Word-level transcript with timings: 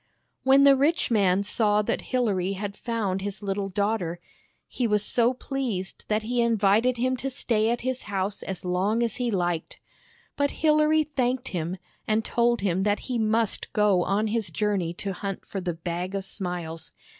When 0.41 0.63
the 0.63 0.75
rich 0.75 1.11
man 1.11 1.43
saw 1.43 1.83
that 1.83 2.01
Hilary 2.09 2.53
had 2.53 2.75
found 2.75 3.21
his 3.21 3.43
little 3.43 3.69
daughter, 3.69 4.19
he 4.67 4.87
was 4.87 5.05
so 5.05 5.31
pleased 5.35 6.05
that 6.07 6.23
he 6.23 6.41
invited 6.41 6.97
him 6.97 7.15
to 7.17 7.29
stay 7.29 7.69
at 7.69 7.81
his 7.81 8.01
house 8.09 8.41
as 8.41 8.65
long 8.65 9.03
as 9.03 9.17
he 9.17 9.29
liked. 9.29 9.79
But 10.35 10.49
Hilary 10.65 11.03
thanked 11.03 11.49
him, 11.49 11.77
and 12.07 12.25
told 12.25 12.61
him 12.61 12.81
that 12.81 13.01
he 13.01 13.19
must 13.19 13.71
go 13.73 14.01
on 14.01 14.25
his 14.25 14.49
journey 14.49 14.91
to 14.95 15.13
hunt 15.13 15.45
for 15.45 15.61
the 15.61 15.73
Bag 15.75 16.15
of 16.15 16.25
Smiles. 16.25 16.91